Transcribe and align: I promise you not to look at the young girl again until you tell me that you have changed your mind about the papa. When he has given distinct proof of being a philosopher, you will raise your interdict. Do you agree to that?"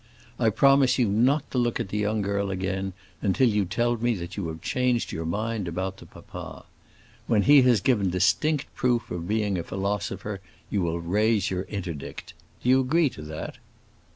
I 0.39 0.49
promise 0.49 0.97
you 0.97 1.07
not 1.09 1.51
to 1.51 1.59
look 1.59 1.79
at 1.79 1.89
the 1.89 1.97
young 1.99 2.23
girl 2.23 2.49
again 2.49 2.93
until 3.21 3.47
you 3.47 3.65
tell 3.65 3.95
me 3.97 4.15
that 4.15 4.35
you 4.35 4.47
have 4.47 4.59
changed 4.59 5.11
your 5.11 5.27
mind 5.27 5.67
about 5.67 5.97
the 5.97 6.07
papa. 6.07 6.65
When 7.27 7.43
he 7.43 7.61
has 7.61 7.81
given 7.81 8.09
distinct 8.09 8.65
proof 8.73 9.11
of 9.11 9.27
being 9.27 9.59
a 9.59 9.63
philosopher, 9.63 10.41
you 10.71 10.81
will 10.81 10.99
raise 10.99 11.51
your 11.51 11.65
interdict. 11.65 12.33
Do 12.63 12.69
you 12.69 12.79
agree 12.81 13.11
to 13.11 13.21
that?" 13.21 13.59